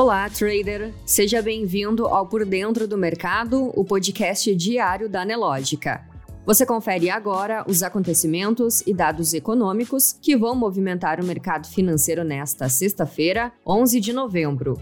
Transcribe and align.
Olá, 0.00 0.30
trader! 0.30 0.94
Seja 1.04 1.42
bem-vindo 1.42 2.06
ao 2.06 2.26
Por 2.26 2.46
Dentro 2.46 2.88
do 2.88 2.96
Mercado, 2.96 3.70
o 3.78 3.84
podcast 3.84 4.56
diário 4.56 5.10
da 5.10 5.26
Nelógica. 5.26 6.08
Você 6.46 6.64
confere 6.64 7.10
agora 7.10 7.66
os 7.68 7.82
acontecimentos 7.82 8.80
e 8.86 8.94
dados 8.94 9.34
econômicos 9.34 10.14
que 10.14 10.34
vão 10.34 10.54
movimentar 10.54 11.20
o 11.20 11.26
mercado 11.26 11.68
financeiro 11.68 12.24
nesta 12.24 12.66
sexta-feira, 12.66 13.52
11 13.66 14.00
de 14.00 14.14
novembro. 14.14 14.80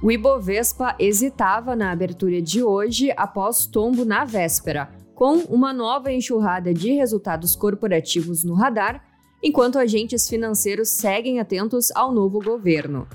O 0.00 0.12
Ibovespa 0.12 0.94
hesitava 0.96 1.74
na 1.74 1.90
abertura 1.90 2.40
de 2.40 2.62
hoje 2.62 3.12
após 3.16 3.66
tombo 3.66 4.04
na 4.04 4.24
véspera, 4.24 4.90
com 5.12 5.38
uma 5.48 5.72
nova 5.72 6.12
enxurrada 6.12 6.72
de 6.72 6.92
resultados 6.92 7.56
corporativos 7.56 8.44
no 8.44 8.54
radar 8.54 9.11
enquanto 9.42 9.78
agentes 9.78 10.28
financeiros 10.28 10.88
seguem 10.88 11.40
atentos 11.40 11.90
ao 11.94 12.12
novo 12.12 12.40
governo. 12.40 13.08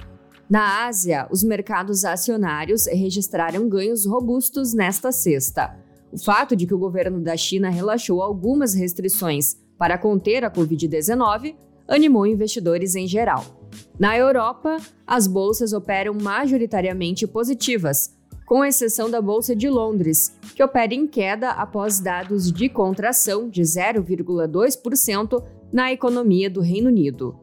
Na 0.49 0.85
Ásia, 0.87 1.27
os 1.29 1.43
mercados 1.43 2.05
acionários 2.05 2.85
registraram 2.87 3.67
ganhos 3.67 4.05
robustos 4.05 4.73
nesta 4.73 5.11
sexta. 5.11 5.77
O 6.11 6.17
fato 6.17 6.55
de 6.55 6.65
que 6.65 6.73
o 6.73 6.79
governo 6.79 7.19
da 7.19 7.35
China 7.35 7.69
relaxou 7.69 8.21
algumas 8.21 8.73
restrições 8.73 9.57
para 9.77 9.97
conter 9.97 10.43
a 10.43 10.51
Covid-19 10.51 11.55
animou 11.87 12.25
investidores 12.25 12.95
em 12.95 13.07
geral. 13.07 13.45
Na 13.99 14.17
Europa, 14.17 14.77
as 15.05 15.27
bolsas 15.27 15.73
operam 15.73 16.13
majoritariamente 16.13 17.27
positivas, 17.27 18.15
com 18.45 18.63
exceção 18.63 19.09
da 19.09 19.21
Bolsa 19.21 19.53
de 19.53 19.69
Londres, 19.69 20.33
que 20.55 20.63
opera 20.63 20.93
em 20.93 21.05
queda 21.05 21.49
após 21.51 21.99
dados 21.99 22.51
de 22.51 22.69
contração 22.69 23.49
de 23.49 23.61
0,2% 23.61 25.43
na 25.71 25.91
economia 25.91 26.49
do 26.49 26.61
Reino 26.61 26.89
Unido. 26.89 27.39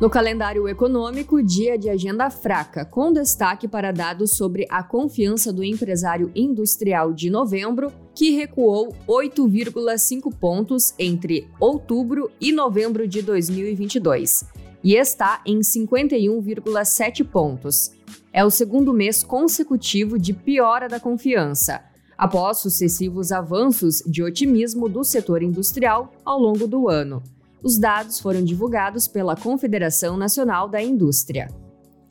No 0.00 0.08
calendário 0.08 0.68
econômico, 0.68 1.42
dia 1.42 1.76
de 1.76 1.90
agenda 1.90 2.30
fraca, 2.30 2.84
com 2.84 3.12
destaque 3.12 3.66
para 3.66 3.92
dados 3.92 4.36
sobre 4.36 4.64
a 4.70 4.80
confiança 4.80 5.52
do 5.52 5.64
empresário 5.64 6.30
industrial 6.36 7.12
de 7.12 7.28
novembro, 7.28 7.92
que 8.14 8.30
recuou 8.30 8.94
8,5 9.08 10.32
pontos 10.38 10.94
entre 10.96 11.48
outubro 11.58 12.30
e 12.40 12.52
novembro 12.52 13.08
de 13.08 13.22
2022 13.22 14.44
e 14.82 14.94
está 14.94 15.42
em 15.44 15.58
51,7 15.60 17.24
pontos. 17.24 17.90
É 18.32 18.44
o 18.44 18.50
segundo 18.50 18.92
mês 18.92 19.24
consecutivo 19.24 20.18
de 20.18 20.32
piora 20.32 20.88
da 20.88 21.00
confiança, 21.00 21.82
após 22.18 22.58
sucessivos 22.58 23.30
avanços 23.30 24.02
de 24.04 24.24
otimismo 24.24 24.88
do 24.88 25.04
setor 25.04 25.40
industrial 25.42 26.12
ao 26.24 26.40
longo 26.40 26.66
do 26.66 26.88
ano. 26.88 27.22
Os 27.62 27.78
dados 27.78 28.18
foram 28.18 28.42
divulgados 28.42 29.06
pela 29.06 29.36
Confederação 29.36 30.16
Nacional 30.16 30.68
da 30.68 30.82
Indústria. 30.82 31.46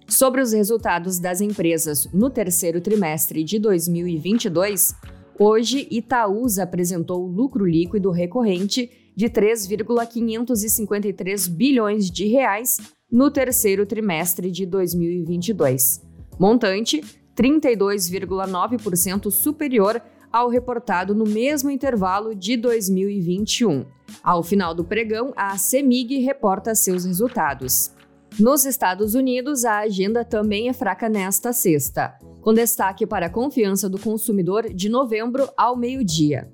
Sobre 0.07 0.41
os 0.41 0.53
resultados 0.53 1.19
das 1.19 1.41
empresas 1.41 2.07
no 2.13 2.29
terceiro 2.29 2.79
trimestre 2.79 3.43
de 3.43 3.59
2022, 3.59 4.95
hoje 5.37 5.85
Itaúsa 5.91 6.63
apresentou 6.63 7.27
lucro 7.27 7.65
líquido 7.65 8.09
recorrente 8.09 8.89
de 9.15 9.29
3,553 9.29 11.49
bilhões 11.49 12.09
de 12.09 12.27
reais 12.27 12.77
no 13.11 13.29
terceiro 13.31 13.85
trimestre 13.85 14.49
de 14.51 14.65
2022, 14.65 16.01
montante 16.39 17.03
32,9% 17.37 19.29
superior 19.29 20.01
ao 20.31 20.49
reportado 20.49 21.13
no 21.13 21.23
mesmo 21.23 21.69
intervalo 21.69 22.33
de 22.35 22.57
2021. 22.57 23.85
Ao 24.23 24.41
final 24.41 24.73
do 24.73 24.83
pregão, 24.83 25.31
a 25.35 25.57
CEMIG 25.57 26.19
reporta 26.19 26.73
seus 26.73 27.05
resultados. 27.05 27.91
Nos 28.39 28.65
Estados 28.65 29.15
Unidos, 29.15 29.63
a 29.65 29.79
agenda 29.79 30.25
também 30.25 30.67
é 30.67 30.73
fraca 30.73 31.07
nesta 31.07 31.53
sexta, 31.53 32.17
com 32.41 32.53
destaque 32.53 33.05
para 33.05 33.27
a 33.27 33.29
confiança 33.29 33.87
do 33.89 33.97
consumidor 33.97 34.73
de 34.73 34.89
novembro 34.89 35.49
ao 35.55 35.77
meio-dia. 35.77 36.51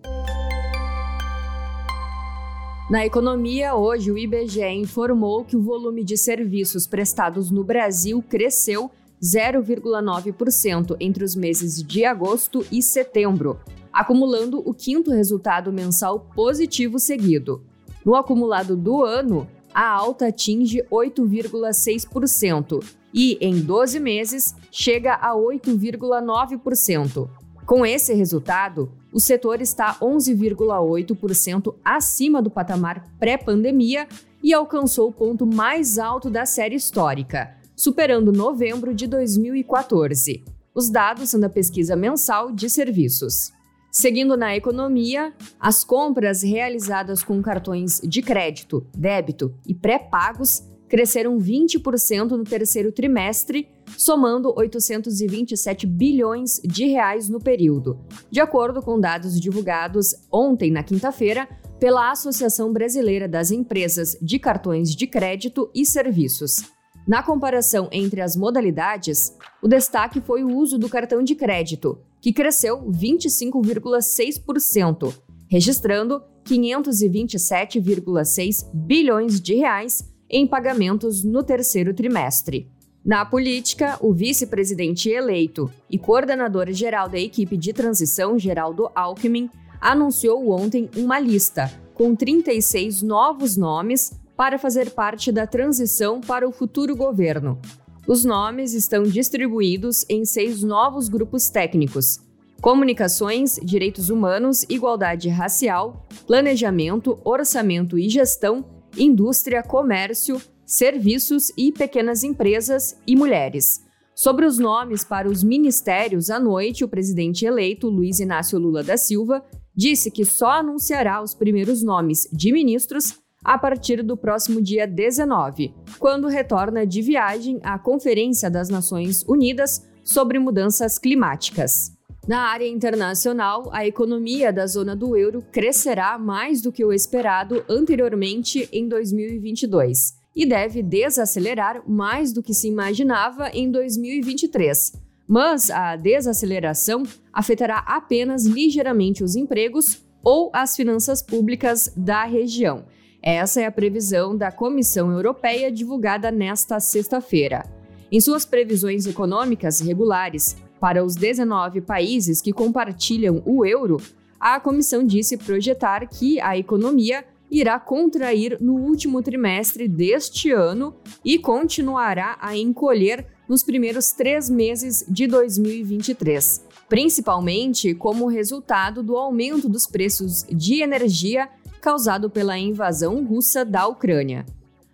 Na 2.89 3.05
economia, 3.05 3.75
hoje 3.75 4.11
o 4.11 4.17
IBGE 4.17 4.67
informou 4.67 5.43
que 5.43 5.55
o 5.55 5.61
volume 5.61 6.03
de 6.03 6.15
serviços 6.15 6.85
prestados 6.85 7.49
no 7.49 7.63
Brasil 7.63 8.23
cresceu 8.29 8.91
0,9% 9.23 10.97
entre 10.99 11.23
os 11.23 11.33
meses 11.33 11.81
de 11.81 12.03
agosto 12.03 12.65
e 12.69 12.83
setembro, 12.83 13.57
acumulando 13.91 14.59
o 14.59 14.73
quinto 14.73 15.11
resultado 15.11 15.71
mensal 15.71 16.27
positivo 16.35 16.99
seguido. 16.99 17.63
No 18.03 18.15
acumulado 18.15 18.75
do 18.75 19.01
ano, 19.01 19.47
a 19.73 19.87
alta 19.87 20.27
atinge 20.27 20.83
8,6% 20.91 22.83
e, 23.13 23.37
em 23.39 23.61
12 23.61 23.97
meses, 24.01 24.53
chega 24.69 25.13
a 25.13 25.33
8,9%. 25.33 27.29
Com 27.65 27.85
esse 27.85 28.13
resultado, 28.13 28.91
o 29.13 29.21
setor 29.21 29.61
está 29.61 29.95
11,8% 30.01 31.73
acima 31.85 32.41
do 32.41 32.51
patamar 32.51 33.07
pré-pandemia 33.17 34.05
e 34.43 34.53
alcançou 34.53 35.07
o 35.07 35.13
ponto 35.13 35.45
mais 35.45 35.97
alto 35.97 36.29
da 36.29 36.45
série 36.45 36.75
histórica 36.75 37.62
superando 37.75 38.31
novembro 38.31 38.93
de 38.93 39.07
2014. 39.07 40.43
Os 40.73 40.89
dados 40.89 41.29
são 41.29 41.39
da 41.39 41.49
pesquisa 41.49 41.95
mensal 41.95 42.51
de 42.51 42.69
serviços. 42.69 43.51
Seguindo 43.91 44.35
na 44.35 44.55
economia, 44.55 45.33
as 45.59 45.83
compras 45.83 46.41
realizadas 46.41 47.23
com 47.23 47.41
cartões 47.43 48.01
de 48.03 48.23
crédito, 48.23 48.87
débito 48.97 49.53
e 49.67 49.73
pré-pagos 49.75 50.63
cresceram 50.89 51.37
20% 51.37 52.31
no 52.31 52.43
terceiro 52.43 52.91
trimestre, 52.91 53.67
somando 53.97 54.53
827 54.55 55.87
bilhões 55.87 56.59
de 56.63 56.85
reais 56.85 57.29
no 57.29 57.39
período, 57.39 57.99
de 58.31 58.39
acordo 58.39 58.81
com 58.81 58.99
dados 58.99 59.39
divulgados 59.39 60.13
ontem, 60.31 60.71
na 60.71 60.83
quinta-feira, 60.83 61.47
pela 61.79 62.11
Associação 62.11 62.71
Brasileira 62.71 63.27
das 63.27 63.51
Empresas 63.51 64.17
de 64.21 64.39
Cartões 64.39 64.95
de 64.95 65.05
Crédito 65.05 65.69
e 65.73 65.85
Serviços. 65.85 66.63
Na 67.05 67.21
comparação 67.21 67.89
entre 67.91 68.21
as 68.21 68.33
modalidades, 68.35 69.37
o 69.61 69.67
destaque 69.67 70.21
foi 70.21 70.41
o 70.43 70.55
uso 70.55 70.77
do 70.77 70.87
cartão 70.87 71.21
de 71.21 71.35
crédito, 71.35 71.99
que 72.21 72.31
cresceu 72.31 72.81
25,6%, 72.89 75.13
registrando 75.49 76.23
527,6 76.45 78.71
bilhões 78.73 79.41
de 79.41 79.55
reais 79.55 80.09
em 80.29 80.47
pagamentos 80.47 81.25
no 81.25 81.43
terceiro 81.43 81.93
trimestre. 81.93 82.71
Na 83.05 83.25
política, 83.25 83.97
o 83.99 84.13
vice-presidente 84.13 85.09
eleito 85.09 85.69
e 85.89 85.99
coordenador 85.99 86.71
geral 86.71 87.09
da 87.09 87.19
equipe 87.19 87.57
de 87.57 87.73
transição, 87.73 88.39
Geraldo 88.39 88.89
Alckmin, 88.95 89.49
anunciou 89.81 90.51
ontem 90.51 90.89
uma 90.95 91.19
lista 91.19 91.69
com 91.93 92.15
36 92.15 93.01
novos 93.01 93.57
nomes 93.57 94.22
para 94.35 94.57
fazer 94.57 94.91
parte 94.91 95.31
da 95.31 95.45
transição 95.45 96.21
para 96.21 96.47
o 96.47 96.51
futuro 96.51 96.95
governo. 96.95 97.59
Os 98.07 98.25
nomes 98.25 98.73
estão 98.73 99.03
distribuídos 99.03 100.05
em 100.09 100.25
seis 100.25 100.61
novos 100.61 101.07
grupos 101.07 101.49
técnicos: 101.49 102.19
comunicações, 102.61 103.59
direitos 103.63 104.09
humanos, 104.09 104.63
igualdade 104.69 105.29
racial, 105.29 106.05
planejamento, 106.27 107.17
orçamento 107.23 107.97
e 107.97 108.09
gestão, 108.09 108.65
indústria, 108.97 109.63
comércio, 109.63 110.41
serviços 110.65 111.51
e 111.57 111.71
pequenas 111.71 112.23
empresas 112.23 112.97
e 113.07 113.15
mulheres. 113.15 113.81
Sobre 114.15 114.45
os 114.45 114.59
nomes 114.59 115.03
para 115.03 115.27
os 115.27 115.43
ministérios, 115.43 116.29
à 116.29 116.39
noite, 116.39 116.83
o 116.83 116.87
presidente 116.87 117.45
eleito, 117.45 117.89
Luiz 117.89 118.19
Inácio 118.19 118.59
Lula 118.59 118.83
da 118.83 118.95
Silva, 118.95 119.43
disse 119.75 120.11
que 120.11 120.23
só 120.23 120.51
anunciará 120.51 121.21
os 121.21 121.33
primeiros 121.33 121.81
nomes 121.81 122.27
de 122.31 122.51
ministros 122.51 123.22
a 123.43 123.57
partir 123.57 124.01
do 124.01 124.15
próximo 124.15 124.61
dia 124.61 124.87
19, 124.87 125.73
quando 125.99 126.27
retorna 126.27 126.85
de 126.85 127.01
viagem 127.01 127.59
à 127.61 127.77
Conferência 127.77 128.49
das 128.49 128.69
Nações 128.69 129.23
Unidas 129.27 129.85
sobre 130.03 130.39
Mudanças 130.39 130.97
Climáticas. 130.97 131.91
Na 132.25 132.43
área 132.43 132.67
internacional, 132.67 133.69
a 133.73 133.85
economia 133.85 134.53
da 134.53 134.65
zona 134.65 134.95
do 134.95 135.17
euro 135.17 135.43
crescerá 135.51 136.17
mais 136.17 136.61
do 136.61 136.71
que 136.71 136.85
o 136.85 136.93
esperado 136.93 137.65
anteriormente 137.67 138.69
em 138.71 138.87
2022 138.87 140.13
e 140.33 140.45
deve 140.45 140.81
desacelerar 140.81 141.83
mais 141.87 142.31
do 142.31 142.41
que 142.41 142.53
se 142.53 142.69
imaginava 142.69 143.49
em 143.49 143.69
2023. 143.69 144.93
Mas 145.27 145.69
a 145.69 145.97
desaceleração 145.97 147.03
afetará 147.31 147.79
apenas 147.79 148.45
ligeiramente 148.45 149.21
os 149.23 149.35
empregos 149.35 150.01
ou 150.23 150.49
as 150.53 150.77
finanças 150.77 151.21
públicas 151.21 151.91
da 151.95 152.23
região 152.23 152.85
essa 153.23 153.61
é 153.61 153.65
a 153.65 153.71
previsão 153.71 154.35
da 154.35 154.51
Comissão 154.51 155.09
Europeia 155.09 155.71
divulgada 155.71 156.29
nesta 156.29 156.77
sexta-feira. 156.81 157.63
Em 158.11 158.19
suas 158.19 158.45
previsões 158.45 159.07
econômicas 159.07 159.79
regulares 159.79 160.57
para 160.77 161.03
os 161.03 161.15
19 161.15 161.79
países 161.79 162.41
que 162.41 162.51
compartilham 162.51 163.41
o 163.45 163.65
euro, 163.65 163.95
a 164.37 164.59
comissão 164.59 165.05
disse 165.05 165.37
projetar 165.37 166.05
que 166.05 166.37
a 166.41 166.57
economia 166.57 167.23
irá 167.49 167.79
contrair 167.79 168.57
no 168.59 168.75
último 168.75 169.23
trimestre 169.23 169.87
deste 169.87 170.51
ano 170.51 170.93
e 171.23 171.39
continuará 171.39 172.37
a 172.41 172.57
encolher 172.57 173.25
nos 173.47 173.63
primeiros 173.63 174.11
três 174.11 174.49
meses 174.49 175.05
de 175.07 175.27
2023, 175.27 176.65
principalmente 176.89 177.93
como 177.93 178.27
resultado 178.27 179.01
do 179.01 179.15
aumento 179.15 179.69
dos 179.69 179.87
preços 179.87 180.43
de 180.49 180.81
energia 180.81 181.47
causado 181.83 182.29
pela 182.29 182.57
invasão 182.57 183.25
russa 183.25 183.65
da 183.65 183.85
Ucrânia. 183.85 184.45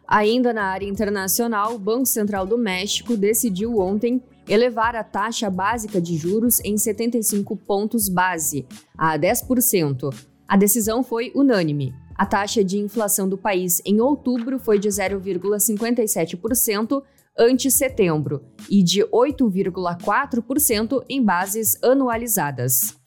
Ainda 0.07 0.51
na 0.51 0.63
área 0.63 0.87
internacional, 0.87 1.75
o 1.75 1.79
Banco 1.79 2.07
Central 2.07 2.47
do 2.47 2.57
México 2.57 3.15
decidiu 3.15 3.77
ontem 3.77 4.19
elevar 4.47 4.95
a 4.95 5.03
taxa 5.03 5.51
básica 5.51 6.01
de 6.01 6.17
juros 6.17 6.59
em 6.61 6.79
75 6.79 7.55
pontos 7.55 8.09
base, 8.09 8.65
a 8.97 9.19
10%. 9.19 10.11
A 10.47 10.57
decisão 10.57 11.03
foi 11.03 11.31
unânime. 11.35 11.93
A 12.15 12.25
taxa 12.25 12.63
de 12.63 12.79
inflação 12.79 13.29
do 13.29 13.37
país 13.37 13.79
em 13.85 14.01
outubro 14.01 14.57
foi 14.57 14.79
de 14.79 14.89
0,57% 14.89 17.03
ante 17.37 17.69
setembro 17.69 18.41
e 18.67 18.81
de 18.81 19.05
8,4% 19.05 21.03
em 21.07 21.23
bases 21.23 21.77
anualizadas. 21.83 22.97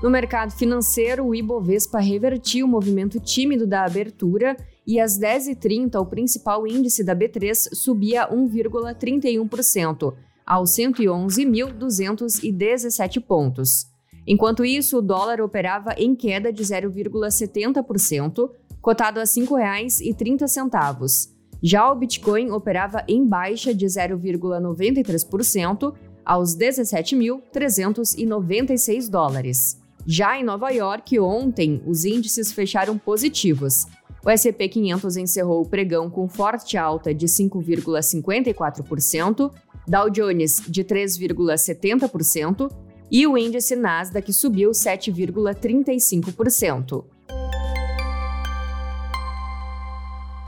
No 0.00 0.08
mercado 0.10 0.52
financeiro, 0.52 1.26
o 1.26 1.34
Ibovespa 1.34 1.98
revertiu 1.98 2.66
o 2.66 2.68
movimento 2.68 3.18
tímido 3.18 3.66
da 3.66 3.84
abertura 3.84 4.56
e 4.86 5.00
às 5.00 5.18
10h30 5.18 6.00
o 6.00 6.06
principal 6.06 6.64
índice 6.68 7.02
da 7.02 7.16
B3 7.16 7.74
subia 7.74 8.28
1,31%, 8.28 10.14
aos 10.46 10.70
111.217 10.70 13.20
pontos. 13.20 13.88
Enquanto 14.24 14.64
isso, 14.64 14.98
o 14.98 15.02
dólar 15.02 15.40
operava 15.40 15.92
em 15.98 16.14
queda 16.14 16.52
de 16.52 16.62
0,70%, 16.62 18.48
cotado 18.80 19.18
a 19.18 19.24
R$ 19.24 19.28
5,30. 19.28 21.30
Já 21.60 21.90
o 21.90 21.96
Bitcoin 21.96 22.52
operava 22.52 23.02
em 23.08 23.26
baixa 23.26 23.74
de 23.74 23.86
0,93%, 23.86 25.92
aos 26.24 26.56
17.396 26.56 29.10
dólares. 29.10 29.87
Já 30.10 30.40
em 30.40 30.42
Nova 30.42 30.70
York, 30.70 31.20
ontem, 31.20 31.82
os 31.84 32.06
índices 32.06 32.50
fecharam 32.50 32.96
positivos. 32.96 33.84
O 34.24 34.30
S&P 34.30 34.66
500 34.66 35.18
encerrou 35.18 35.60
o 35.60 35.68
pregão 35.68 36.08
com 36.08 36.26
forte 36.26 36.78
alta 36.78 37.12
de 37.12 37.26
5,54%, 37.26 39.52
Dow 39.86 40.08
Jones 40.08 40.62
de 40.66 40.82
3,70% 40.82 42.72
e 43.10 43.26
o 43.26 43.36
índice 43.36 43.76
Nasdaq 43.76 44.32
subiu 44.32 44.70
7,35%. 44.70 47.04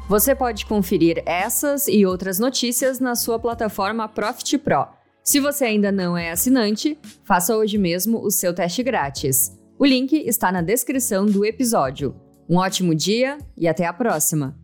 Você 0.09 0.35
pode 0.35 0.65
conferir 0.65 1.23
essas 1.27 1.87
e 1.87 2.07
outras 2.07 2.39
notícias 2.39 2.99
na 2.99 3.15
sua 3.15 3.39
plataforma 3.39 4.09
Profit 4.09 4.57
Pro. 4.57 5.00
Se 5.23 5.39
você 5.39 5.65
ainda 5.67 5.93
não 5.93 6.17
é 6.17 6.31
assinante, 6.31 6.99
faça 7.25 7.57
hoje 7.57 7.79
mesmo 7.79 8.21
o 8.21 8.31
seu 8.31 8.55
teste 8.55 8.83
grátis. 8.83 9.57
O 9.79 9.85
link 9.85 10.13
está 10.13 10.51
na 10.51 10.63
descrição 10.63 11.25
do 11.25 11.45
episódio. 11.45 12.15
Um 12.49 12.57
ótimo 12.57 12.95
dia 12.95 13.39
e 13.57 13.69
até 13.69 13.87
a 13.87 13.93
próxima! 13.93 14.60